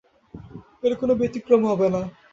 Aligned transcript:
এর 0.83 0.93
কোনো 1.01 1.13
ব্যতিক্রম 1.19 1.61
হবে 1.71 1.87
না। 1.93 2.01